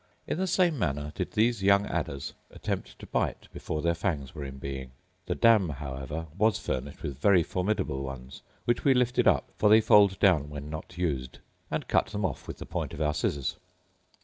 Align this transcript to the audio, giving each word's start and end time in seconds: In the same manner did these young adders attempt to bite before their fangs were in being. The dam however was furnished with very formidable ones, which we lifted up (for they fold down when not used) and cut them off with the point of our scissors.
In 0.25 0.39
the 0.39 0.47
same 0.47 0.79
manner 0.79 1.11
did 1.13 1.33
these 1.33 1.61
young 1.61 1.85
adders 1.85 2.33
attempt 2.49 2.97
to 2.97 3.05
bite 3.05 3.47
before 3.53 3.83
their 3.83 3.93
fangs 3.93 4.33
were 4.33 4.43
in 4.43 4.57
being. 4.57 4.93
The 5.27 5.35
dam 5.35 5.69
however 5.69 6.25
was 6.35 6.57
furnished 6.57 7.03
with 7.03 7.19
very 7.19 7.43
formidable 7.43 8.01
ones, 8.01 8.41
which 8.65 8.83
we 8.83 8.95
lifted 8.95 9.27
up 9.27 9.51
(for 9.59 9.69
they 9.69 9.79
fold 9.79 10.17
down 10.17 10.49
when 10.49 10.71
not 10.71 10.97
used) 10.97 11.37
and 11.69 11.87
cut 11.87 12.07
them 12.07 12.25
off 12.25 12.47
with 12.47 12.57
the 12.57 12.65
point 12.65 12.95
of 12.95 12.99
our 13.01 13.13
scissors. 13.13 13.57